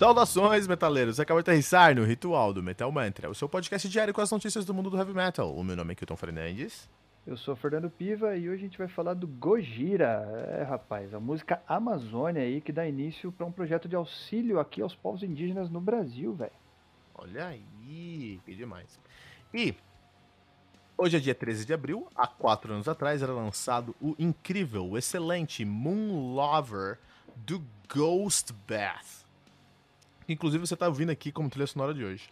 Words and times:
Saudações, 0.00 0.66
metaleiros! 0.66 1.16
Você 1.16 1.22
acabou 1.22 1.42
de 1.42 1.50
aterrissar 1.50 1.94
no 1.94 2.04
Ritual 2.04 2.54
do 2.54 2.62
Metal 2.62 2.90
Mantra, 2.90 3.28
o 3.28 3.34
seu 3.34 3.46
podcast 3.46 3.86
diário 3.86 4.14
com 4.14 4.22
as 4.22 4.30
notícias 4.30 4.64
do 4.64 4.72
mundo 4.72 4.88
do 4.88 4.96
heavy 4.96 5.12
metal. 5.12 5.54
O 5.54 5.62
meu 5.62 5.76
nome 5.76 5.92
é 5.92 5.94
Kilton 5.94 6.16
Fernandes. 6.16 6.88
Eu 7.26 7.36
sou 7.36 7.54
Fernando 7.54 7.90
Piva 7.90 8.34
e 8.34 8.48
hoje 8.48 8.62
a 8.62 8.64
gente 8.64 8.78
vai 8.78 8.88
falar 8.88 9.12
do 9.12 9.26
Gojira. 9.26 10.26
É, 10.58 10.62
rapaz, 10.62 11.12
a 11.12 11.20
música 11.20 11.62
Amazônia 11.68 12.40
aí 12.40 12.62
que 12.62 12.72
dá 12.72 12.88
início 12.88 13.30
para 13.30 13.44
um 13.44 13.52
projeto 13.52 13.90
de 13.90 13.94
auxílio 13.94 14.58
aqui 14.58 14.80
aos 14.80 14.94
povos 14.94 15.22
indígenas 15.22 15.68
no 15.68 15.82
Brasil, 15.82 16.32
velho. 16.32 16.50
Olha 17.14 17.48
aí, 17.48 18.40
que 18.46 18.54
demais. 18.54 18.98
E 19.52 19.74
hoje 20.96 21.18
é 21.18 21.20
dia 21.20 21.34
13 21.34 21.66
de 21.66 21.74
abril, 21.74 22.08
há 22.16 22.26
quatro 22.26 22.72
anos 22.72 22.88
atrás 22.88 23.20
era 23.20 23.34
lançado 23.34 23.94
o 24.00 24.16
incrível, 24.18 24.88
o 24.88 24.96
excelente 24.96 25.62
Moon 25.62 26.34
Lover 26.34 26.98
do 27.36 27.62
Ghost 27.86 28.54
Bath. 28.66 29.19
Inclusive 30.30 30.66
você 30.66 30.74
está 30.74 30.86
ouvindo 30.86 31.10
aqui 31.10 31.32
como 31.32 31.50
trilha 31.50 31.66
sonora 31.66 31.92
de 31.92 32.04
hoje. 32.04 32.30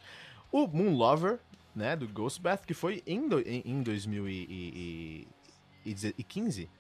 O 0.53 0.67
Moon 0.67 0.95
Lover, 0.97 1.39
né, 1.75 1.97
do 1.97 2.07
Ghost 2.09 2.41
Bath, 2.41 2.65
que 2.65 2.73
foi 2.73 3.03
em, 3.07 3.29
do, 3.29 3.41
em, 3.41 3.61
em 3.65 3.83
2015, 3.83 6.71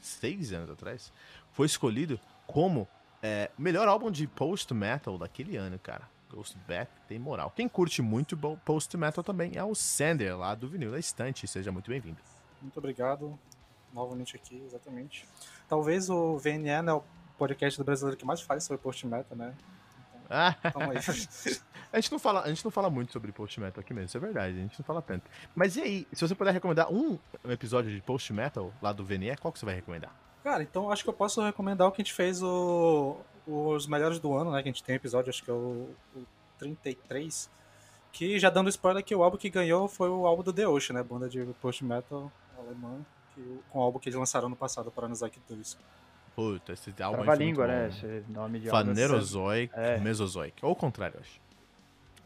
seis 0.00 0.52
anos 0.52 0.70
atrás, 0.70 1.12
foi 1.52 1.66
escolhido 1.66 2.20
como 2.46 2.86
é, 3.22 3.50
melhor 3.58 3.88
álbum 3.88 4.10
de 4.10 4.26
post-metal 4.26 5.18
daquele 5.18 5.56
ano, 5.56 5.78
cara. 5.78 6.08
Ghost 6.30 6.58
Bath 6.68 6.90
tem 7.08 7.18
moral. 7.18 7.50
Quem 7.50 7.66
curte 7.66 8.02
muito 8.02 8.36
post-metal 8.64 9.24
também 9.24 9.52
é 9.54 9.64
o 9.64 9.74
Sander, 9.74 10.36
lá 10.36 10.54
do 10.54 10.68
Vinil 10.68 10.90
da 10.90 10.98
Estante. 10.98 11.48
Seja 11.48 11.72
muito 11.72 11.90
bem-vindo. 11.90 12.18
Muito 12.60 12.76
obrigado. 12.76 13.38
Novamente 13.92 14.36
aqui, 14.36 14.62
exatamente. 14.66 15.26
Talvez 15.66 16.10
o 16.10 16.36
VNE 16.36 16.68
é 16.68 16.92
o 16.92 17.02
podcast 17.38 17.78
do 17.78 17.84
brasileiro 17.84 18.18
que 18.18 18.26
mais 18.26 18.42
faz 18.42 18.64
sobre 18.64 18.82
post-metal, 18.82 19.34
né? 19.36 19.54
Ah. 20.30 20.54
a, 21.92 22.00
gente 22.00 22.12
não 22.12 22.18
fala, 22.18 22.42
a 22.42 22.48
gente 22.48 22.64
não 22.64 22.70
fala 22.70 22.90
muito 22.90 23.12
sobre 23.12 23.32
post 23.32 23.58
metal 23.60 23.80
aqui 23.80 23.94
mesmo, 23.94 24.06
isso 24.06 24.16
é 24.16 24.20
verdade, 24.20 24.58
a 24.58 24.60
gente 24.60 24.78
não 24.78 24.84
fala 24.84 25.00
tanto. 25.00 25.24
Mas 25.54 25.76
e 25.76 25.80
aí, 25.80 26.06
se 26.12 26.26
você 26.26 26.34
puder 26.34 26.52
recomendar 26.52 26.92
um 26.92 27.18
episódio 27.48 27.90
de 27.90 28.00
post 28.02 28.32
metal 28.32 28.72
lá 28.82 28.92
do 28.92 29.04
VNE, 29.04 29.36
qual 29.36 29.52
que 29.52 29.58
você 29.58 29.64
vai 29.64 29.74
recomendar? 29.74 30.14
Cara, 30.44 30.62
então 30.62 30.90
acho 30.90 31.02
que 31.02 31.10
eu 31.10 31.14
posso 31.14 31.42
recomendar 31.42 31.88
o 31.88 31.92
que 31.92 32.00
a 32.00 32.04
gente 32.04 32.14
fez 32.14 32.42
o, 32.42 33.18
os 33.46 33.86
melhores 33.86 34.18
do 34.18 34.34
ano, 34.34 34.52
né? 34.52 34.62
Que 34.62 34.68
a 34.68 34.72
gente 34.72 34.84
tem 34.84 34.94
episódio, 34.94 35.30
acho 35.30 35.42
que 35.42 35.50
é 35.50 35.54
o, 35.54 35.90
o 36.14 36.26
33. 36.58 37.50
Que 38.12 38.38
já 38.38 38.48
dando 38.50 38.68
spoiler 38.68 39.04
que 39.04 39.14
o 39.14 39.22
álbum 39.22 39.36
que 39.36 39.50
ganhou 39.50 39.88
foi 39.88 40.08
o 40.08 40.26
álbum 40.26 40.42
do 40.42 40.52
The 40.52 40.66
Ocean, 40.66 40.96
né? 40.96 41.02
Banda 41.02 41.28
de 41.28 41.44
post 41.60 41.84
metal 41.84 42.32
alemã, 42.58 43.04
que, 43.34 43.60
com 43.70 43.78
o 43.78 43.82
álbum 43.82 43.98
que 43.98 44.08
eles 44.08 44.18
lançaram 44.18 44.48
no 44.48 44.56
passado 44.56 44.90
para 44.90 45.02
Nanosaki 45.02 45.40
2. 45.48 45.76
Puta, 46.38 46.72
esse 46.72 46.94
álbum 47.02 47.24
Trava 47.24 47.34
língua, 47.34 47.66
né? 47.66 47.88
Esse 47.88 48.22
nome 48.28 48.60
de 48.60 48.68
Fanerozoic, 48.68 49.74
é. 49.74 49.98
Mesozoic. 49.98 50.64
Ou 50.64 50.70
o 50.70 50.76
contrário, 50.76 51.18
acho. 51.18 51.40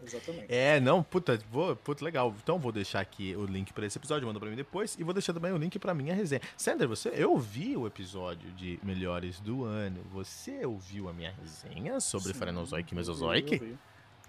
Exatamente. 0.05 0.53
É, 0.53 0.79
não, 0.81 1.03
puta, 1.03 1.39
vou, 1.51 1.75
puta, 1.75 2.05
legal. 2.05 2.35
Então 2.43 2.59
vou 2.59 2.71
deixar 2.71 3.01
aqui 3.01 3.35
o 3.35 3.47
link 3.47 3.73
para 3.73 3.87
esse 3.87 3.97
episódio, 3.97 4.27
manda 4.27 4.39
para 4.39 4.51
mim 4.51 4.55
depois. 4.55 4.99
E 4.99 5.03
vou 5.03 5.15
deixar 5.15 5.33
também 5.33 5.51
o 5.51 5.57
link 5.57 5.79
para 5.79 5.95
minha 5.95 6.15
resenha. 6.15 6.43
Sander, 6.59 6.87
você, 6.87 7.09
eu 7.17 7.31
ouvi 7.33 7.75
o 7.75 7.87
episódio 7.87 8.51
de 8.51 8.79
Melhores 8.83 9.41
do 9.41 9.65
Ano. 9.65 10.03
Você 10.13 10.67
ouviu 10.67 11.09
a 11.09 11.13
minha 11.15 11.33
resenha 11.41 11.99
sobre 11.99 12.35
Fanerozoic 12.35 12.93
e 12.93 12.95
Mesozoic? 12.95 13.55
Eu 13.55 13.61
vi. 13.61 13.79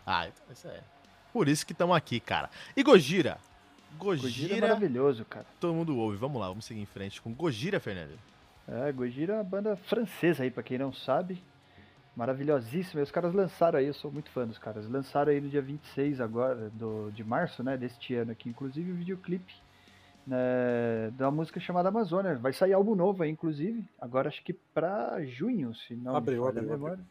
Ah, 0.08 0.28
então 0.30 0.46
isso 0.50 0.68
é. 0.70 0.80
Por 1.34 1.50
isso 1.50 1.66
que 1.66 1.74
estamos 1.74 1.94
aqui, 1.94 2.22
cara. 2.22 2.50
E 2.74 2.82
Gojira? 2.84 3.38
Gojira, 3.98 4.30
Gojira 4.30 4.56
é 4.56 4.62
maravilhoso, 4.62 5.26
cara. 5.26 5.46
Todo 5.60 5.74
mundo 5.74 5.98
ouve. 5.98 6.16
Vamos 6.16 6.40
lá, 6.40 6.48
vamos 6.48 6.64
seguir 6.64 6.80
em 6.80 6.86
frente 6.86 7.22
com 7.22 7.34
Gojira, 7.34 7.82
Fernando. 7.82 8.18
É, 8.68 8.92
Gojira 8.92 9.34
é 9.34 9.38
uma 9.38 9.44
banda 9.44 9.76
francesa 9.76 10.44
aí, 10.44 10.52
pra 10.52 10.64
quem 10.64 10.78
não 10.78 10.94
sabe. 10.94 11.44
Maravilhosíssima. 12.16 13.02
E 13.02 13.04
os 13.04 13.12
caras 13.12 13.34
lançaram 13.34 13.80
aí, 13.80 13.88
eu 13.88 13.94
sou 13.94 14.12
muito 14.12 14.30
fã 14.30 14.48
dos 14.48 14.58
caras. 14.58 14.88
Lançaram 14.88 15.32
aí 15.32 15.42
no 15.42 15.50
dia 15.50 15.62
26 15.62 16.22
agora, 16.22 16.70
do, 16.70 17.12
de 17.12 17.24
março, 17.24 17.64
né, 17.64 17.76
deste 17.76 18.16
ano 18.16 18.32
aqui, 18.32 18.50
inclusive 18.50 18.92
o 18.92 18.94
um 18.94 18.98
videoclipe 18.98 19.54
né, 20.26 21.12
da 21.18 21.30
música 21.30 21.60
chamada 21.60 21.90
Amazônia. 21.90 22.36
Vai 22.38 22.54
sair 22.54 22.74
álbum 22.74 22.96
novo 22.96 23.24
aí, 23.24 23.30
inclusive. 23.30 23.88
Agora 24.00 24.30
acho 24.30 24.44
que 24.44 24.54
pra 24.54 25.24
junho, 25.26 25.74
se 25.76 25.96
não 25.96 26.16
abriu, 26.16 26.44
me 26.44 26.50
abriu, 26.50 26.70
memória. 26.70 27.06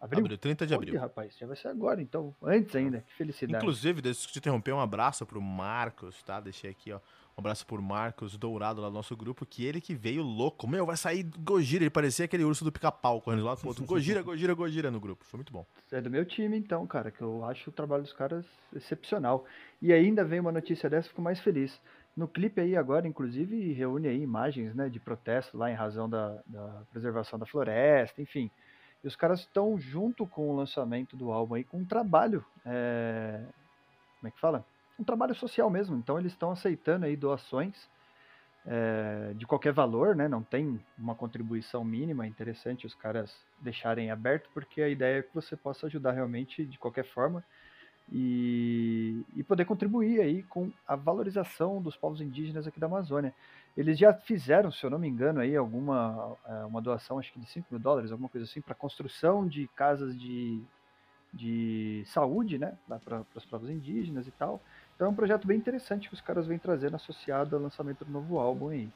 Abril? 0.00 0.24
abril, 0.24 0.38
30 0.38 0.66
de 0.66 0.74
abril. 0.74 0.94
Olha, 0.94 1.02
rapaz, 1.02 1.36
já 1.38 1.46
vai 1.46 1.56
ser 1.56 1.68
agora, 1.68 2.02
então. 2.02 2.34
Antes 2.42 2.74
ainda, 2.74 3.00
que 3.02 3.14
felicidade. 3.14 3.62
Inclusive, 3.62 4.02
deixa 4.02 4.26
eu 4.26 4.32
te 4.32 4.38
interromper, 4.38 4.72
um 4.72 4.80
abraço 4.80 5.24
pro 5.24 5.40
Marcos, 5.40 6.22
tá? 6.22 6.40
Deixei 6.40 6.70
aqui, 6.70 6.92
ó. 6.92 7.00
Um 7.36 7.40
abraço 7.40 7.66
por 7.66 7.80
Marcos 7.80 8.36
Dourado 8.36 8.80
lá 8.80 8.88
do 8.88 8.94
nosso 8.94 9.16
grupo, 9.16 9.46
que 9.46 9.64
ele 9.64 9.80
que 9.80 9.94
veio 9.94 10.22
louco. 10.22 10.68
Meu, 10.68 10.84
vai 10.84 10.96
sair 10.96 11.22
Gojira. 11.22 11.84
Ele 11.84 11.90
parecia 11.90 12.26
aquele 12.26 12.44
urso 12.44 12.62
do 12.62 12.70
pica-pau 12.70 13.22
correndo 13.22 13.44
lá 13.44 13.56
pro 13.56 13.68
outro. 13.68 13.84
Gojira, 13.86 14.20
Gojira, 14.22 14.54
Gojira 14.54 14.90
no 14.90 15.00
grupo. 15.00 15.24
Foi 15.24 15.38
muito 15.38 15.52
bom. 15.52 15.64
É 15.90 16.00
do 16.00 16.10
meu 16.10 16.26
time, 16.26 16.58
então, 16.58 16.86
cara, 16.86 17.10
que 17.10 17.22
eu 17.22 17.44
acho 17.46 17.70
o 17.70 17.72
trabalho 17.72 18.02
dos 18.02 18.12
caras 18.12 18.44
excepcional. 18.74 19.46
E 19.80 19.92
ainda 19.92 20.24
vem 20.24 20.40
uma 20.40 20.52
notícia 20.52 20.90
dessa, 20.90 21.08
fico 21.08 21.22
mais 21.22 21.40
feliz. 21.40 21.80
No 22.14 22.28
clipe 22.28 22.60
aí 22.60 22.76
agora, 22.76 23.08
inclusive, 23.08 23.72
reúne 23.72 24.08
aí 24.08 24.20
imagens 24.20 24.74
né, 24.74 24.90
de 24.90 25.00
protesto 25.00 25.56
lá 25.56 25.70
em 25.70 25.74
razão 25.74 26.10
da, 26.10 26.42
da 26.46 26.82
preservação 26.90 27.38
da 27.38 27.46
floresta, 27.46 28.20
enfim. 28.20 28.50
E 29.02 29.08
os 29.08 29.16
caras 29.16 29.40
estão 29.40 29.78
junto 29.78 30.26
com 30.26 30.50
o 30.50 30.56
lançamento 30.56 31.16
do 31.16 31.32
álbum 31.32 31.54
aí 31.54 31.64
com 31.64 31.78
um 31.78 31.84
trabalho. 31.84 32.44
É... 32.66 33.40
Como 34.20 34.28
é 34.28 34.30
que 34.30 34.38
fala? 34.38 34.64
Um 35.02 35.04
trabalho 35.04 35.34
social 35.34 35.68
mesmo. 35.68 35.96
Então 35.96 36.18
eles 36.18 36.32
estão 36.32 36.50
aceitando 36.50 37.04
aí 37.04 37.16
doações 37.16 37.88
é, 38.66 39.32
de 39.34 39.46
qualquer 39.46 39.72
valor, 39.72 40.14
né? 40.14 40.28
Não 40.28 40.42
tem 40.42 40.80
uma 40.98 41.14
contribuição 41.14 41.84
mínima. 41.84 42.24
É 42.24 42.28
interessante 42.28 42.86
os 42.86 42.94
caras 42.94 43.36
deixarem 43.60 44.10
aberto, 44.10 44.48
porque 44.54 44.80
a 44.80 44.88
ideia 44.88 45.18
é 45.18 45.22
que 45.22 45.34
você 45.34 45.56
possa 45.56 45.86
ajudar 45.86 46.12
realmente 46.12 46.64
de 46.64 46.78
qualquer 46.78 47.04
forma 47.04 47.44
e, 48.10 49.24
e 49.36 49.42
poder 49.42 49.64
contribuir 49.64 50.20
aí 50.20 50.42
com 50.44 50.70
a 50.86 50.96
valorização 50.96 51.80
dos 51.80 51.96
povos 51.96 52.20
indígenas 52.20 52.66
aqui 52.66 52.78
da 52.80 52.86
Amazônia. 52.86 53.34
Eles 53.76 53.98
já 53.98 54.12
fizeram, 54.12 54.70
se 54.70 54.84
eu 54.84 54.90
não 54.90 54.98
me 54.98 55.08
engano, 55.08 55.40
aí 55.40 55.56
alguma 55.56 56.36
é, 56.46 56.64
uma 56.64 56.80
doação, 56.80 57.18
acho 57.18 57.32
que 57.32 57.40
de 57.40 57.46
5 57.46 57.66
mil 57.70 57.80
dólares, 57.80 58.12
alguma 58.12 58.28
coisa 58.28 58.44
assim, 58.44 58.60
para 58.60 58.74
construção 58.74 59.46
de 59.46 59.66
casas 59.68 60.18
de, 60.18 60.62
de 61.32 62.02
saúde, 62.06 62.58
né, 62.58 62.76
para 63.04 63.24
os 63.34 63.46
povos 63.46 63.70
indígenas 63.70 64.26
e 64.26 64.30
tal. 64.32 64.60
Então 64.94 65.08
é 65.08 65.10
um 65.10 65.14
projeto 65.14 65.46
bem 65.46 65.56
interessante 65.56 66.08
que 66.08 66.14
os 66.14 66.20
caras 66.20 66.46
vêm 66.46 66.58
trazendo 66.58 66.96
associado 66.96 67.56
ao 67.56 67.62
lançamento 67.62 68.04
do 68.04 68.10
novo 68.10 68.38
álbum 68.38 68.68
aí. 68.68 68.88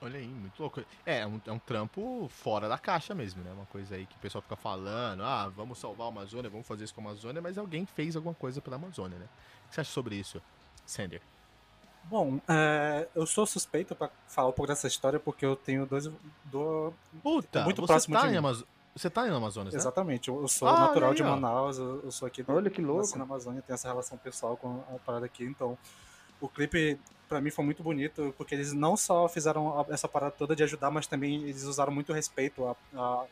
Olha 0.00 0.18
aí, 0.18 0.26
muito 0.26 0.58
louco. 0.58 0.80
É, 1.06 1.20
é 1.20 1.26
um, 1.26 1.40
é 1.46 1.52
um 1.52 1.60
trampo 1.60 2.28
fora 2.28 2.68
da 2.68 2.76
caixa 2.76 3.14
mesmo, 3.14 3.42
né? 3.44 3.52
Uma 3.52 3.66
coisa 3.66 3.94
aí 3.94 4.04
que 4.04 4.16
o 4.16 4.18
pessoal 4.18 4.42
fica 4.42 4.56
falando, 4.56 5.22
ah, 5.22 5.48
vamos 5.48 5.78
salvar 5.78 6.08
a 6.08 6.10
Amazônia, 6.10 6.50
vamos 6.50 6.66
fazer 6.66 6.82
isso 6.84 6.94
com 6.94 7.00
a 7.02 7.04
Amazônia, 7.04 7.40
mas 7.40 7.56
alguém 7.56 7.86
fez 7.86 8.16
alguma 8.16 8.34
coisa 8.34 8.60
pela 8.60 8.74
Amazônia, 8.74 9.16
né? 9.16 9.26
O 9.64 9.68
que 9.68 9.74
você 9.76 9.80
acha 9.82 9.92
sobre 9.92 10.16
isso, 10.16 10.42
Sander? 10.84 11.22
Bom, 12.04 12.40
é, 12.48 13.06
eu 13.14 13.24
sou 13.26 13.46
suspeito 13.46 13.94
para 13.94 14.10
falar 14.26 14.48
um 14.48 14.52
pouco 14.52 14.66
dessa 14.66 14.88
história 14.88 15.20
porque 15.20 15.46
eu 15.46 15.54
tenho 15.54 15.86
dois. 15.86 16.10
Do, 16.46 16.92
Puta, 17.22 17.62
muito 17.62 17.86
próximo 17.86 18.16
tá 18.16 18.26
de 18.26 18.40
mim. 18.40 18.64
Você 18.94 19.08
tá 19.08 19.26
no 19.26 19.36
Amazonas, 19.36 19.72
né? 19.72 19.78
Exatamente, 19.78 20.28
eu 20.28 20.46
sou 20.48 20.68
ah, 20.68 20.80
natural 20.80 21.10
aí, 21.10 21.16
de 21.16 21.22
Manaus, 21.22 21.78
eu, 21.78 22.10
sou 22.10 22.26
aqui 22.26 22.44
Olha 22.46 22.70
que 22.70 22.82
louco. 22.82 23.16
na 23.16 23.24
Amazônia, 23.24 23.62
tenho 23.62 23.74
essa 23.74 23.88
relação 23.88 24.18
pessoal 24.18 24.56
com 24.56 24.82
a 24.94 24.98
parada 24.98 25.24
aqui, 25.24 25.44
então 25.44 25.78
o 26.40 26.48
clipe 26.48 26.98
para 27.28 27.40
mim 27.40 27.50
foi 27.50 27.64
muito 27.64 27.82
bonito, 27.82 28.34
porque 28.36 28.54
eles 28.54 28.74
não 28.74 28.94
só 28.94 29.26
fizeram 29.26 29.86
essa 29.88 30.06
parada 30.06 30.32
toda 30.32 30.54
de 30.54 30.62
ajudar, 30.64 30.90
mas 30.90 31.06
também 31.06 31.44
eles 31.44 31.64
usaram 31.64 31.90
muito 31.90 32.12
respeito 32.12 32.66
a, 32.66 32.76
a 32.94 33.24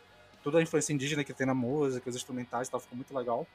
toda 0.43 0.59
a 0.59 0.63
influência 0.63 0.95
indígena 0.95 1.23
que 1.23 1.35
tem 1.35 1.47
na 1.47 1.53
música, 1.53 2.09
os 2.09 2.17
instrumentais 2.17 2.69
e 2.69 2.71
tal, 2.71 2.81
ficou 2.81 2.97
muito 2.97 3.15
legal. 3.15 3.47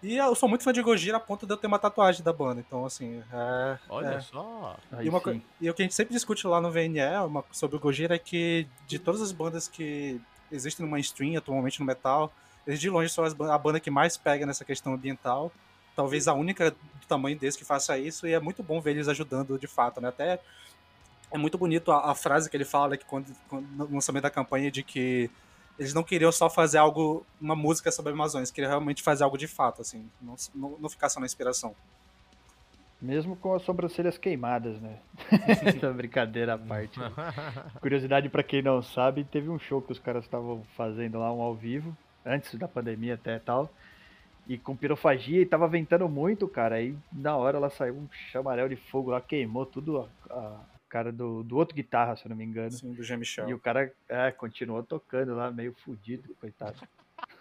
E 0.00 0.16
eu 0.16 0.32
sou 0.36 0.48
muito 0.48 0.62
fã 0.62 0.72
de 0.72 0.80
Gojira 0.80 1.16
a 1.16 1.20
ponto 1.20 1.44
de 1.44 1.52
eu 1.52 1.56
ter 1.56 1.66
uma 1.66 1.78
tatuagem 1.78 2.22
da 2.22 2.32
banda, 2.32 2.60
então 2.60 2.86
assim. 2.86 3.20
É, 3.32 3.78
Olha 3.88 4.06
é. 4.14 4.20
só! 4.20 4.76
E, 5.00 5.08
uma, 5.08 5.20
e, 5.60 5.68
o 5.68 5.74
que 5.74 5.82
a 5.82 5.84
gente 5.84 5.94
sempre 5.94 6.14
discute 6.14 6.46
lá 6.46 6.60
no 6.60 6.70
VNE 6.70 7.00
uma, 7.26 7.44
sobre 7.50 7.76
o 7.76 7.80
Gojira 7.80 8.14
é 8.14 8.18
que 8.18 8.68
de 8.86 9.00
todas 9.00 9.20
as 9.20 9.32
bandas 9.32 9.66
que 9.66 10.20
existem 10.50 10.84
no 10.84 10.90
mainstream 10.90 11.36
atualmente 11.36 11.80
no 11.80 11.86
metal. 11.86 12.32
Eles 12.66 12.80
de 12.80 12.90
longe 12.90 13.10
são 13.10 13.24
a 13.24 13.58
banda 13.58 13.80
que 13.80 13.90
mais 13.90 14.16
pega 14.16 14.44
nessa 14.44 14.64
questão 14.64 14.92
ambiental. 14.92 15.50
Talvez 15.96 16.28
a 16.28 16.34
única 16.34 16.70
do 16.70 17.06
tamanho 17.08 17.38
desse 17.38 17.58
que 17.58 17.64
faça 17.64 17.98
isso, 17.98 18.26
e 18.26 18.32
é 18.32 18.40
muito 18.40 18.62
bom 18.62 18.80
ver 18.80 18.92
eles 18.92 19.08
ajudando 19.08 19.58
de 19.58 19.66
fato, 19.66 20.00
né? 20.00 20.08
Até 20.08 20.40
é 21.30 21.38
muito 21.38 21.58
bonito 21.58 21.90
a, 21.90 22.10
a 22.10 22.14
frase 22.14 22.48
que 22.48 22.56
ele 22.56 22.64
fala 22.64 22.96
que 22.96 23.04
quando, 23.04 23.34
quando, 23.48 23.66
no 23.66 23.94
lançamento 23.94 24.22
da 24.22 24.30
campanha 24.30 24.70
de 24.70 24.82
que 24.82 25.30
eles 25.78 25.94
não 25.94 26.02
queriam 26.02 26.32
só 26.32 26.50
fazer 26.50 26.78
algo, 26.78 27.24
uma 27.40 27.54
música 27.54 27.92
sobre 27.92 28.12
Amazônia, 28.12 28.42
eles 28.42 28.50
queriam 28.50 28.70
realmente 28.70 29.02
fazer 29.02 29.24
algo 29.24 29.38
de 29.38 29.46
fato, 29.46 29.82
assim, 29.82 30.10
não, 30.20 30.34
não, 30.54 30.76
não 30.80 30.88
ficar 30.88 31.08
só 31.08 31.20
na 31.20 31.26
inspiração. 31.26 31.74
Mesmo 33.00 33.36
com 33.36 33.54
as 33.54 33.62
sobrancelhas 33.62 34.18
queimadas, 34.18 34.80
né? 34.80 34.98
Essa 35.46 35.92
brincadeira 35.92 36.54
à 36.54 36.58
parte. 36.58 36.98
Né? 36.98 37.10
Curiosidade 37.80 38.28
para 38.28 38.42
quem 38.42 38.60
não 38.60 38.82
sabe, 38.82 39.22
teve 39.22 39.48
um 39.48 39.58
show 39.58 39.80
que 39.80 39.92
os 39.92 39.98
caras 39.98 40.24
estavam 40.24 40.64
fazendo 40.76 41.18
lá, 41.18 41.32
um 41.32 41.40
ao 41.40 41.54
vivo, 41.54 41.96
antes 42.26 42.54
da 42.56 42.66
pandemia 42.66 43.14
até 43.14 43.38
tal, 43.38 43.72
e 44.48 44.58
com 44.58 44.74
pirofagia 44.74 45.40
e 45.40 45.46
tava 45.46 45.68
ventando 45.68 46.08
muito, 46.08 46.48
cara. 46.48 46.76
Aí 46.76 46.96
na 47.12 47.36
hora 47.36 47.58
ela 47.58 47.70
saiu 47.70 47.94
um 47.94 48.08
chamarel 48.32 48.68
de 48.68 48.76
fogo 48.76 49.10
lá, 49.10 49.20
queimou 49.20 49.64
tudo 49.64 50.08
a, 50.28 50.34
a 50.34 50.60
cara 50.88 51.12
do, 51.12 51.44
do 51.44 51.56
outro 51.56 51.76
guitarra, 51.76 52.16
se 52.16 52.24
eu 52.24 52.30
não 52.30 52.36
me 52.36 52.44
engano. 52.44 52.72
Sim, 52.72 52.94
do 52.94 53.02
Jean 53.02 53.18
Michel. 53.18 53.48
E 53.48 53.54
o 53.54 53.58
cara 53.60 53.92
é, 54.08 54.30
continuou 54.32 54.82
tocando 54.82 55.34
lá, 55.34 55.50
meio 55.50 55.72
fudido, 55.84 56.34
coitado. 56.40 56.76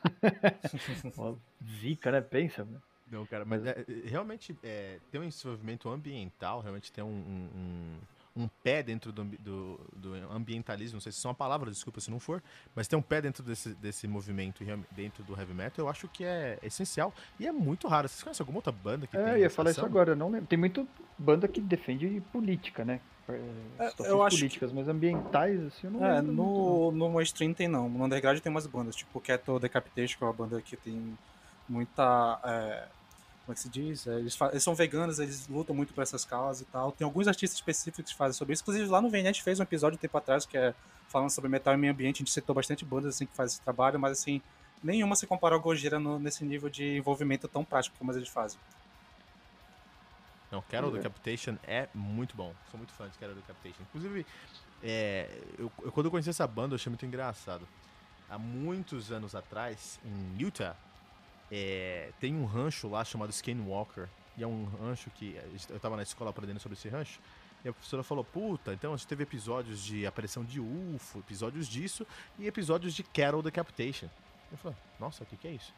Zica, 1.80 2.12
né? 2.12 2.22
Pensa, 2.22 2.64
mano. 2.64 2.82
Não, 3.12 3.26
cara, 3.26 3.46
mas 3.46 3.66
é, 3.66 3.72
é, 3.88 4.08
realmente 4.10 4.56
é, 4.64 4.98
tem 5.12 5.22
um 5.22 5.28
desenvolvimento 5.28 5.90
ambiental, 5.90 6.62
realmente 6.62 6.92
tem 6.92 7.04
um, 7.04 7.08
um, 7.08 7.50
um- 7.60 8.44
um 8.44 8.48
pé 8.64 8.84
dentro 8.84 9.12
do, 9.12 9.24
do, 9.24 9.80
do 9.96 10.14
ambientalismo, 10.32 10.98
não 10.98 11.02
sei 11.02 11.12
se 11.12 11.18
isso 11.18 11.28
é 11.28 11.30
uma 11.30 11.36
palavra, 11.36 11.72
desculpa 11.72 12.00
se 12.00 12.12
não 12.12 12.20
for, 12.20 12.44
mas 12.76 12.88
tem 12.88 12.98
um 13.00 13.02
pé 13.02 13.20
dentro 13.20 13.42
desse, 13.42 13.74
desse 13.76 14.08
movimento 14.08 14.64
dentro 14.92 15.24
do 15.24 15.34
heavy 15.40 15.56
metal, 15.56 15.86
eu 15.86 15.90
acho 15.90 16.08
que 16.10 16.24
é 16.24 16.60
essencial 16.62 17.12
e 17.40 17.48
é 17.48 17.52
muito 17.52 17.88
raro. 17.88 18.08
Vocês 18.08 18.22
conhecem 18.22 18.44
alguma 18.44 18.60
outra 18.60 18.72
banda 18.72 19.08
que 19.08 19.18
É, 19.18 19.24
tem 19.24 19.34
eu 19.34 19.38
ia 19.40 19.50
falar 19.50 19.72
isso 19.72 19.84
agora, 19.84 20.12
eu 20.12 20.16
não 20.16 20.30
lembro. 20.30 20.46
Tem 20.48 20.60
muito 20.60 20.88
banda 21.18 21.48
que 21.48 21.60
defende 21.60 22.22
política, 22.32 22.86
né? 22.86 23.00
É, 23.28 23.86
É, 23.86 23.94
eu 24.12 24.22
acho 24.22 24.36
que- 24.36 24.42
políticas, 24.42 24.72
mas 24.72 24.88
ambientais, 24.88 25.60
assim, 25.64 25.88
eu 25.88 25.92
não 25.92 26.06
É, 26.06 26.22
lembro 26.22 26.34
muito, 26.34 26.60
não. 26.60 26.66
no, 26.66 26.92
no 26.92 27.10
mainstream 27.10 27.54
tem 27.54 27.68
não. 27.68 27.90
No 27.90 28.06
underground 28.06 28.40
tem 28.40 28.52
umas 28.52 28.68
bandas, 28.68 28.96
tipo 28.96 29.20
Keto 29.20 29.60
Decapitation, 29.60 30.18
que 30.18 30.24
é 30.24 30.28
uma 30.28 30.34
banda 30.34 30.62
que 30.62 30.78
tem 30.78 31.18
muita. 31.68 32.40
é, 32.44 32.88
como 33.46 33.54
é 33.54 33.56
que 33.56 33.60
se 33.62 33.70
diz? 33.70 34.06
É, 34.08 34.20
eles, 34.20 34.38
eles 34.52 34.64
são 34.64 34.76
veganos, 34.76 35.20
eles 35.20 35.48
lutam 35.48 35.74
muito 35.76 35.94
por 35.94 36.02
essas 36.02 36.26
causas 36.26 36.62
e 36.62 36.66
tal. 36.66 36.92
Tem 36.92 37.06
alguns 37.06 37.28
artistas 37.28 37.58
específicos 37.58 38.12
que 38.12 38.18
fazem 38.18 38.34
sobre 38.38 38.54
isso. 38.54 38.62
Inclusive 38.64 38.88
lá 38.88 39.02
no 39.02 39.10
VN 39.10 39.22
a 39.30 39.32
gente 39.32 39.42
fez 39.44 39.60
um 39.60 39.64
episódio 39.64 39.96
um 39.96 40.00
tempo 40.00 40.18
atrás 40.18 40.46
que 40.46 40.58
é 40.58 40.74
falando 41.08 41.30
sobre 41.30 41.50
metal 41.50 41.74
e 41.74 41.78
meio 41.78 41.94
ambiente. 41.94 42.18
A 42.18 42.20
gente 42.20 42.32
citou 42.32 42.54
bastante 42.54 42.84
bandas 42.84 43.16
assim 43.16 43.26
que 43.26 43.34
fazem 43.34 43.54
esse 43.56 43.62
trabalho, 43.62 43.98
mas 43.98 44.12
assim, 44.20 44.42
nenhuma 44.84 45.16
se 45.16 45.26
compara 45.26 45.56
ao 45.56 45.62
Gojira 45.62 45.98
no- 45.98 46.20
nesse 46.20 46.44
nível 46.44 46.70
de 46.70 46.98
envolvimento 46.98 47.48
tão 47.48 47.64
prático 47.64 47.96
como 47.98 48.12
eles 48.12 48.28
fazem. 48.28 48.60
Não, 50.52 50.62
Carol 50.64 50.90
Pois 50.92 51.00
é. 51.00 51.04
Decapitation 51.04 51.58
é 51.64 51.88
muito 51.94 52.36
bom. 52.36 52.54
Sou 52.72 52.78
muito 52.78 52.94
fã 52.94 53.08
de 53.10 53.18
Carol 53.18 53.36
Decapitation. 53.36 53.82
Inclusive, 53.84 54.26
é, 54.84 55.30
eu, 55.58 55.72
eu- 55.84 55.92
quando 55.92 56.06
eu 56.08 56.12
conheci 56.12 56.30
essa 56.30 56.48
banda, 56.48 56.74
eu 56.74 56.76
achei 56.76 56.90
muito 56.90 57.06
engraçado. 57.06 57.68
Há 58.30 58.38
muitos 58.38 59.12
anos 59.12 59.36
atrás, 59.36 60.00
em 60.06 60.42
Utah, 60.42 60.76
é, 61.52 62.12
tem 62.20 62.36
um 62.36 62.46
rancho 62.46 62.88
lá 62.90 63.04
chamado 63.06 63.30
Skinwalker. 63.32 64.08
E 64.38 64.44
é 64.44 64.48
um 64.48 64.66
rancho 64.66 65.10
que 65.12 65.36
eu 65.70 65.80
tava 65.80 65.96
na 65.96 66.04
escola 66.04 66.30
aprendendo 66.30 66.60
sobre 66.60 66.78
esse 66.78 66.88
rancho. 66.88 67.20
E 67.66 67.70
a 67.70 67.74
professora 67.74 68.04
falou: 68.04 68.24
Puta, 68.24 68.74
então 68.74 68.94
a 68.94 68.98
gente 68.98 69.08
teve 69.08 69.24
episódios 69.24 69.82
de 69.82 70.06
aparição 70.06 70.44
de 70.44 70.60
UFO, 70.60 71.20
episódios 71.20 71.68
disso 71.68 72.06
e 72.38 72.46
episódios 72.46 72.94
de 72.94 73.02
Carol 73.04 73.42
Decapitation. 73.42 74.08
Eu 74.52 74.58
falei: 74.60 74.78
Nossa, 75.00 75.24
o 75.24 75.26
que, 75.26 75.36
que 75.36 75.48
é 75.48 75.52
isso? 75.52 75.74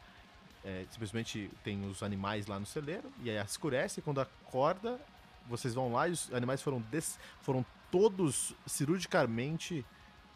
É, 0.62 0.84
simplesmente 0.90 1.50
tem 1.64 1.88
os 1.88 2.02
animais 2.02 2.46
lá 2.46 2.60
no 2.60 2.66
celeiro, 2.66 3.10
e 3.22 3.30
aí 3.30 3.42
escurece, 3.42 4.00
e 4.00 4.02
quando 4.02 4.20
acorda, 4.20 5.00
vocês 5.48 5.72
vão 5.72 5.90
lá 5.90 6.06
e 6.06 6.12
os 6.12 6.30
animais 6.34 6.60
foram, 6.60 6.82
des- 6.82 7.18
foram 7.40 7.64
todos 7.90 8.54
cirurgicamente 8.66 9.84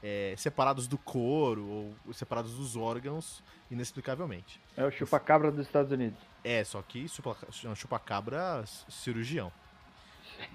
é, 0.06 0.35
separados 0.37 0.87
do 0.87 0.99
couro, 0.99 1.65
ou 2.06 2.12
separados 2.12 2.53
dos 2.55 2.77
órgãos, 2.77 3.43
inexplicavelmente. 3.71 4.61
É 4.77 4.85
o 4.85 4.91
chupa-cabra 4.91 5.51
dos 5.51 5.65
Estados 5.67 5.91
Unidos. 5.91 6.19
É, 6.45 6.62
só 6.62 6.83
que 6.83 7.09
chupa- 7.09 7.37
chupa-cabra 7.75 8.62
cirurgião. 8.89 9.51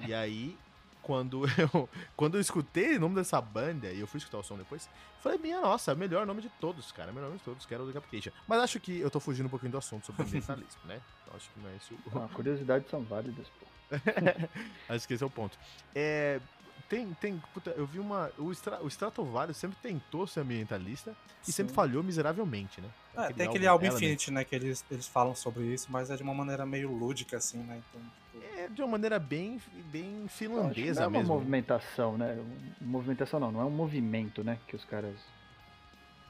E 0.08 0.14
aí, 0.14 0.56
quando 1.02 1.46
eu, 1.58 1.90
quando 2.16 2.36
eu 2.36 2.42
escutei 2.42 2.98
o 2.98 3.00
nome 3.00 3.16
dessa 3.16 3.40
banda, 3.42 3.88
e 3.92 4.00
eu 4.00 4.06
fui 4.06 4.18
escutar 4.20 4.38
o 4.38 4.44
som 4.44 4.58
depois, 4.58 4.88
falei, 5.22 5.38
minha 5.40 5.60
nossa, 5.62 5.94
o 5.94 5.98
melhor 5.98 6.28
nome 6.28 6.42
de 6.42 6.50
todos, 6.60 6.92
cara. 6.92 7.12
O 7.12 7.14
melhor 7.16 7.28
nome 7.28 7.40
de 7.40 7.46
todos, 7.46 7.66
que 7.66 7.74
era 7.74 7.82
o 7.82 7.88
Decapitation. 7.88 8.32
Mas 8.48 8.60
acho 8.60 8.80
que 8.80 9.00
eu 9.00 9.10
tô 9.10 9.20
fugindo 9.20 9.46
um 9.46 9.50
pouquinho 9.50 9.72
do 9.72 9.78
assunto 9.78 10.06
sobre 10.06 10.22
ambientalismo, 10.28 10.82
né? 10.86 11.02
Então 11.24 11.36
acho 11.38 11.50
que 11.50 11.60
não 11.60 11.70
é 11.70 11.76
esse 11.78 11.94
o, 11.94 12.00
Ah, 12.20 12.30
curiosidades 12.34 12.90
são 12.90 13.02
válidas, 13.04 13.48
pô. 13.60 13.66
Acho 14.94 15.08
que 15.08 15.14
esse 15.16 15.24
é 15.24 15.26
o 15.26 15.30
ponto. 15.32 15.58
É, 15.96 16.40
tem, 16.90 17.14
tem, 17.14 17.42
puta, 17.54 17.70
eu 17.78 17.86
vi 17.86 18.00
uma. 18.00 18.32
O, 18.38 18.52
Stra, 18.52 18.84
o 18.84 18.88
Stratovarius 18.88 19.58
sempre 19.58 19.78
tentou 19.82 20.26
ser 20.26 20.40
ambientalista 20.42 21.16
e 21.48 21.52
sempre 21.52 21.70
Sim. 21.70 21.76
falhou 21.76 22.04
miseravelmente, 22.04 22.82
né? 22.82 22.90
É, 23.16 23.32
tem 23.32 23.48
aquele 23.48 23.68
álbum. 23.68 23.86
Infinity, 23.86 24.32
né, 24.32 24.44
que 24.44 24.56
eles, 24.56 24.84
eles 24.90 25.08
falam 25.08 25.36
sobre 25.36 25.64
isso, 25.66 25.88
mas 25.92 26.10
é 26.10 26.16
de 26.16 26.24
uma 26.24 26.34
maneira 26.34 26.66
meio 26.66 26.92
lúdica, 26.92 27.38
assim, 27.38 27.60
né? 27.60 27.82
Então, 27.90 28.02
tipo, 28.34 28.60
É 28.60 28.68
de 28.68 28.82
uma 28.82 28.88
maneira 28.90 29.20
bem, 29.20 29.62
bem 29.92 30.26
finlandesa 30.28 31.02
não 31.02 31.06
é 31.06 31.08
uma 31.08 31.20
mesmo. 31.20 31.34
movimentação, 31.36 32.18
né? 32.18 32.38
Movimentação 32.82 33.40
não, 33.40 33.52
não 33.52 33.62
é 33.62 33.66
um 33.66 33.70
movimento, 33.72 34.44
né? 34.44 34.58
Que 34.68 34.76
os 34.76 34.84
caras 34.86 35.16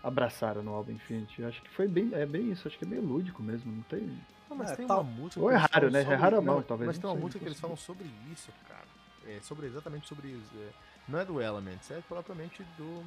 abraçaram 0.04 0.64
no 0.64 0.74
álbum 0.74 0.92
Infinity. 0.92 1.42
Eu 1.42 1.48
acho 1.50 1.62
que 1.62 1.70
foi 1.70 1.88
bem, 1.88 2.10
é 2.14 2.26
bem 2.26 2.52
isso, 2.52 2.68
acho 2.68 2.78
que 2.78 2.86
é 2.86 2.88
meio 2.88 3.04
lúdico 3.04 3.42
mesmo, 3.44 3.72
não 3.72 3.84
tem... 3.84 4.02
Não, 4.50 4.58
mas 4.58 4.72
É, 4.72 4.76
tem 4.78 4.88
tal- 4.88 5.02
uma 5.02 5.12
música. 5.12 5.40
Ou 5.42 5.52
é 5.52 5.56
raro, 5.56 5.92
né? 5.92 6.02
É 6.02 6.16
raro 6.16 6.38
a 6.38 6.42
mão, 6.42 6.56
não, 6.58 6.64
talvez, 6.64 6.88
Mas 6.88 6.98
tem 6.98 7.10
uma 7.10 7.16
música 7.20 7.40
que 7.40 7.46
eles 7.46 7.60
falam 7.60 7.78
sobre 7.78 8.10
isso, 8.32 8.52
cara. 8.68 8.99
É 9.28 9.40
sobre 9.42 9.68
exatamente 9.68 10.08
sobre 10.08 10.30
isso. 10.30 10.52
é, 10.56 10.70
não 11.08 11.20
é 11.20 11.26
do 11.26 11.42
Elements, 11.42 11.92
é 11.92 12.02
propriamente 12.08 12.64
do. 12.78 13.04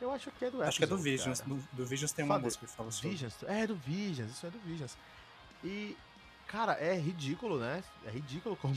Eu 0.00 0.12
acho 0.12 0.30
que 0.30 0.44
é 0.44 0.50
do 0.50 0.62
acho 0.62 0.78
que 0.78 0.84
é 0.84 0.86
do 0.86 0.96
Visions. 0.96 1.40
Do, 1.40 1.56
do 1.72 1.86
Visions 1.86 2.12
tem 2.12 2.24
uma 2.24 2.34
Sabe, 2.34 2.44
música 2.44 2.66
que 2.66 2.72
fala 2.72 2.90
sobre. 2.90 3.10
Visions, 3.10 3.34
é 3.44 3.66
do 3.66 3.76
Visions, 3.76 4.30
isso 4.30 4.46
é 4.46 4.50
do 4.50 4.58
Visions. 4.60 4.96
E, 5.64 5.96
cara, 6.46 6.72
é 6.74 6.96
ridículo, 6.96 7.58
né? 7.58 7.82
É 8.04 8.10
ridículo 8.10 8.56
como 8.60 8.76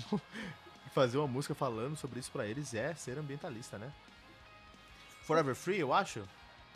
fazer 0.93 1.17
uma 1.17 1.27
música 1.27 1.55
falando 1.55 1.95
sobre 1.95 2.19
isso 2.19 2.31
pra 2.31 2.45
eles 2.45 2.73
é 2.73 2.93
ser 2.95 3.17
ambientalista, 3.17 3.77
né? 3.77 3.91
Forever 5.23 5.55
Free, 5.55 5.79
eu 5.79 5.93
acho. 5.93 6.23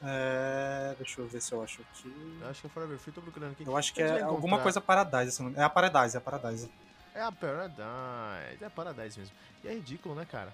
É, 0.03 0.93
deixa 0.97 1.21
eu 1.21 1.27
ver 1.27 1.41
se 1.41 1.51
eu 1.53 1.63
acho 1.63 1.81
aqui. 1.81 2.37
Eu 2.41 2.49
acho 2.49 2.61
que 2.61 2.67
é 2.67 2.69
Forever 2.69 2.97
Free, 2.97 3.13
tô 3.13 3.21
procurando 3.21 3.51
aqui. 3.53 3.65
Eu 3.65 3.75
acho 3.75 3.93
que 3.93 4.05
gente 4.05 4.19
é 4.19 4.23
alguma 4.23 4.59
coisa 4.59 4.79
Paradise. 4.79 5.41
É 5.55 5.63
a 5.63 5.69
Paradise, 5.69 6.15
é 6.15 6.19
a 6.19 6.21
Paradise. 6.21 6.69
É 7.15 7.21
a 7.21 7.31
Paradise, 7.31 8.61
é 8.61 8.65
a 8.65 8.69
Paradise 8.69 9.17
mesmo. 9.19 9.35
E 9.63 9.67
é 9.67 9.73
ridículo, 9.73 10.13
né, 10.15 10.25
cara? 10.29 10.53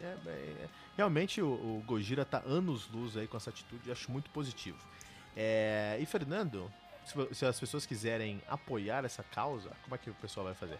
É, 0.00 0.04
é- 0.26 0.30
é- 0.30 0.68
realmente 0.96 1.42
o, 1.42 1.48
o 1.48 1.82
Gojira 1.84 2.24
tá 2.24 2.40
anos 2.46 2.88
luz 2.88 3.16
aí 3.16 3.26
com 3.26 3.36
essa 3.36 3.50
atitude, 3.50 3.88
eu 3.88 3.92
acho 3.92 4.10
muito 4.12 4.30
positivo. 4.30 4.78
É, 5.36 5.96
e 6.00 6.06
Fernando, 6.06 6.70
se, 7.04 7.34
se 7.34 7.44
as 7.44 7.58
pessoas 7.58 7.84
quiserem 7.84 8.40
apoiar 8.48 9.04
essa 9.04 9.22
causa, 9.24 9.70
como 9.82 9.94
é 9.94 9.98
que 9.98 10.08
o 10.08 10.14
pessoal 10.14 10.46
vai 10.46 10.54
fazer? 10.54 10.78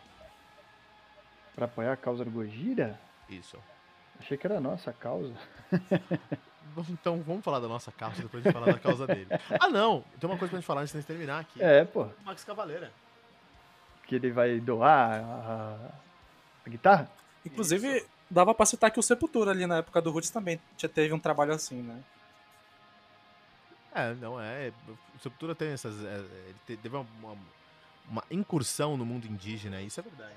Pra 1.56 1.64
apoiar 1.64 1.93
a 1.93 1.96
causa 1.96 2.25
do 2.25 2.31
Gojira? 2.31 2.99
Isso. 3.29 3.58
Achei 4.20 4.37
que 4.38 4.46
era 4.46 4.58
a 4.58 4.61
nossa 4.61 4.93
causa. 4.93 5.35
Então 6.90 7.20
vamos 7.23 7.43
falar 7.44 7.58
da 7.58 7.67
nossa 7.67 7.90
causa, 7.90 8.23
depois 8.23 8.40
de 8.44 8.52
falar 8.52 8.67
da 8.73 8.79
causa 8.79 9.05
dele. 9.05 9.26
Ah 9.58 9.69
não, 9.69 10.05
tem 10.20 10.31
uma 10.31 10.38
coisa 10.38 10.50
pra 10.50 10.61
gente 10.61 10.67
falar 10.67 10.82
antes 10.82 10.94
de 10.94 11.02
terminar 11.02 11.40
aqui. 11.40 11.61
É, 11.61 11.85
pô, 11.85 12.05
O 12.05 12.12
Max 12.25 12.44
Cavaleira. 12.44 12.93
Que 14.08 14.16
ele 14.16 14.32
vai 14.32 14.58
doar 14.58 15.20
a, 15.22 15.78
a 16.66 16.68
guitarra? 16.68 17.09
Inclusive, 17.47 18.04
dava 18.28 18.52
pra 18.54 18.66
citar 18.66 18.90
que 18.90 18.99
o 18.99 19.02
Sepultura 19.02 19.52
ali 19.52 19.66
na 19.66 19.76
época 19.78 20.02
do 20.02 20.11
Roots 20.11 20.30
também 20.30 20.59
já 20.76 20.88
teve 20.88 21.14
um 21.14 21.18
trabalho 21.21 21.52
assim, 21.52 21.82
né? 21.82 22.02
É, 23.94 24.14
não 24.14 24.40
é. 24.40 24.73
O 24.88 25.18
Sepultura 25.23 25.54
tem 25.54 25.68
essas. 25.73 26.02
é, 26.04 26.16
ele 26.16 26.56
te- 26.66 26.76
teve 26.76 26.97
uma, 26.97 27.06
uma, 27.23 27.37
uma 28.11 28.25
incursão 28.30 28.97
no 28.97 29.04
mundo 29.06 29.26
indígena, 29.26 29.80
isso 29.80 30.00
é 30.00 30.02
verdade. 30.02 30.35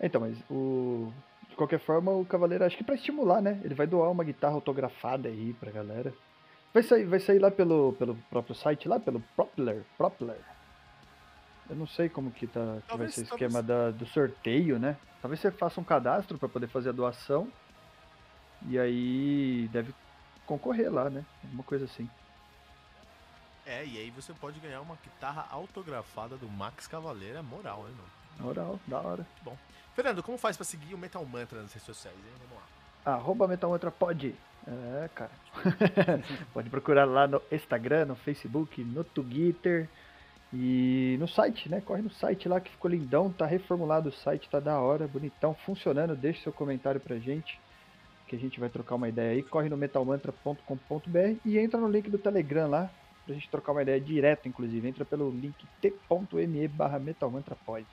Então, 0.00 0.20
mas 0.20 0.36
o. 0.50 1.12
De 1.48 1.56
qualquer 1.56 1.78
forma, 1.78 2.10
o 2.12 2.24
Cavaleiro, 2.24 2.64
acho 2.64 2.76
que 2.76 2.84
pra 2.84 2.96
estimular, 2.96 3.40
né? 3.40 3.60
Ele 3.64 3.74
vai 3.74 3.86
doar 3.86 4.10
uma 4.10 4.24
guitarra 4.24 4.54
autografada 4.54 5.28
aí 5.28 5.54
pra 5.54 5.70
galera. 5.70 6.12
Vai 6.74 6.82
sair, 6.82 7.04
vai 7.04 7.18
sair 7.20 7.38
lá 7.38 7.50
pelo, 7.50 7.94
pelo 7.94 8.14
próprio 8.28 8.54
site, 8.54 8.88
lá 8.88 9.00
pelo 9.00 9.20
Propler. 9.34 9.82
Propler. 9.96 10.36
Eu 11.68 11.76
não 11.76 11.86
sei 11.86 12.08
como 12.08 12.30
que, 12.30 12.46
tá, 12.46 12.78
que 12.88 12.96
vai 12.96 13.08
ser 13.08 13.22
o 13.22 13.24
esquema 13.24 13.62
da, 13.62 13.90
do 13.90 14.06
sorteio, 14.06 14.78
né? 14.78 14.96
Talvez 15.20 15.40
você 15.40 15.50
faça 15.50 15.80
um 15.80 15.84
cadastro 15.84 16.38
pra 16.38 16.48
poder 16.48 16.68
fazer 16.68 16.90
a 16.90 16.92
doação. 16.92 17.48
E 18.68 18.78
aí 18.78 19.68
deve 19.72 19.92
concorrer 20.46 20.92
lá, 20.92 21.10
né? 21.10 21.24
Alguma 21.42 21.62
coisa 21.64 21.84
assim. 21.84 22.08
É, 23.66 23.84
e 23.84 23.98
aí 23.98 24.10
você 24.10 24.32
pode 24.32 24.60
ganhar 24.60 24.80
uma 24.80 24.96
guitarra 25.02 25.46
autografada 25.50 26.36
do 26.36 26.48
Max 26.48 26.86
Cavaleira, 26.86 27.42
moral, 27.42 27.84
hein, 27.88 27.94
mano? 27.96 28.46
Moral, 28.46 28.80
da 28.86 29.00
hora. 29.00 29.26
Fernando, 29.94 30.22
como 30.22 30.38
faz 30.38 30.56
pra 30.56 30.64
seguir 30.64 30.94
o 30.94 30.98
Metal 30.98 31.24
Mantra 31.24 31.62
nas 31.62 31.72
redes 31.72 31.86
sociais, 31.86 32.16
hein? 32.16 32.32
Vamos 32.48 32.62
lá. 32.62 33.14
Arroba 33.14 33.48
Metalmantra 33.48 33.90
pode. 33.90 34.34
É, 34.68 35.08
cara. 35.14 35.30
pode 36.52 36.70
procurar 36.70 37.04
lá 37.04 37.26
no 37.26 37.42
Instagram, 37.50 38.06
no 38.06 38.16
Facebook, 38.16 38.82
no 38.84 39.02
Twitter 39.02 39.88
e 40.52 41.16
no 41.18 41.26
site, 41.26 41.68
né? 41.68 41.80
Corre 41.80 42.02
no 42.02 42.10
site 42.10 42.48
lá 42.48 42.60
que 42.60 42.70
ficou 42.70 42.90
lindão, 42.90 43.32
tá 43.32 43.46
reformulado 43.46 44.08
o 44.08 44.12
site, 44.12 44.48
tá 44.48 44.60
da 44.60 44.78
hora, 44.80 45.08
bonitão, 45.08 45.54
funcionando. 45.66 46.16
Deixe 46.16 46.42
seu 46.42 46.52
comentário 46.52 47.00
pra 47.00 47.18
gente, 47.18 47.58
que 48.28 48.36
a 48.36 48.38
gente 48.38 48.60
vai 48.60 48.68
trocar 48.68 48.94
uma 48.94 49.08
ideia 49.08 49.32
aí. 49.32 49.42
Corre 49.42 49.68
no 49.68 49.76
metalmantra.com.br 49.76 51.36
e 51.44 51.58
entra 51.58 51.80
no 51.80 51.88
link 51.88 52.08
do 52.08 52.18
Telegram 52.18 52.68
lá, 52.68 52.90
pra 53.24 53.34
gente 53.34 53.50
trocar 53.50 53.72
uma 53.72 53.82
ideia 53.82 54.00
direto, 54.00 54.48
inclusive. 54.48 54.88
Entra 54.88 55.04
pelo 55.04 55.30
link 55.30 55.56
t.me 55.80 56.68
barra 56.68 56.98
metalmantrapod. 56.98 57.86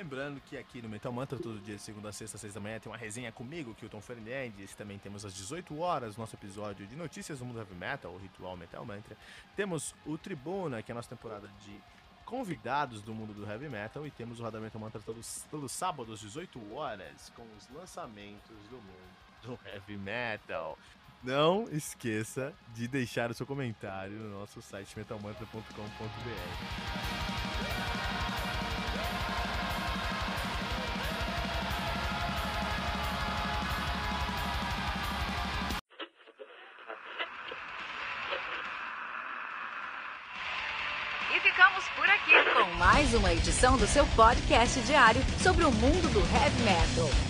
Lembrando 0.00 0.40
que 0.40 0.56
aqui 0.56 0.80
no 0.80 0.88
Metal 0.88 1.12
Mantra, 1.12 1.38
todo 1.38 1.60
dia 1.60 1.76
de 1.76 1.82
segunda 1.82 2.08
a 2.08 2.12
sexta, 2.12 2.38
às 2.38 2.40
seis 2.40 2.54
da 2.54 2.60
manhã, 2.60 2.80
tem 2.80 2.90
uma 2.90 2.96
resenha 2.96 3.30
comigo, 3.30 3.74
Kilton 3.74 4.00
Fernandes. 4.00 4.74
Também 4.74 4.98
temos 4.98 5.26
às 5.26 5.34
18 5.34 5.78
horas 5.78 6.16
nosso 6.16 6.34
episódio 6.34 6.86
de 6.86 6.96
notícias 6.96 7.40
do 7.40 7.44
mundo 7.44 7.58
heavy 7.58 7.74
metal, 7.74 8.10
o 8.10 8.16
Ritual 8.16 8.56
Metal 8.56 8.82
Mantra. 8.82 9.14
Temos 9.54 9.94
o 10.06 10.16
Tribuna, 10.16 10.82
que 10.82 10.90
é 10.90 10.94
a 10.94 10.96
nossa 10.96 11.10
temporada 11.10 11.48
de 11.66 11.78
convidados 12.24 13.02
do 13.02 13.12
mundo 13.12 13.34
do 13.34 13.44
heavy 13.44 13.68
metal 13.68 14.06
e 14.06 14.10
temos 14.10 14.40
o 14.40 14.42
Radamento 14.42 14.78
Mantra 14.78 15.02
todos, 15.02 15.44
todo 15.50 15.68
sábado 15.68 16.14
às 16.14 16.20
18 16.20 16.72
horas 16.72 17.30
com 17.36 17.44
os 17.54 17.68
lançamentos 17.68 18.56
do 18.70 18.76
mundo 18.76 19.20
do 19.42 19.58
heavy 19.68 19.98
metal. 19.98 20.78
Não 21.22 21.68
esqueça 21.70 22.54
de 22.74 22.88
deixar 22.88 23.30
o 23.30 23.34
seu 23.34 23.44
comentário 23.44 24.18
no 24.18 24.40
nosso 24.40 24.62
site 24.62 24.96
metalmantra.com.br. 24.96 25.70
E 41.36 41.40
ficamos 41.40 41.84
por 41.90 42.08
aqui 42.08 42.32
com 42.54 42.74
mais 42.78 43.12
uma 43.12 43.30
edição 43.34 43.76
do 43.76 43.86
seu 43.86 44.06
podcast 44.16 44.80
diário 44.80 45.20
sobre 45.42 45.64
o 45.64 45.70
mundo 45.70 46.10
do 46.14 46.20
heavy 46.34 46.62
metal. 46.62 47.29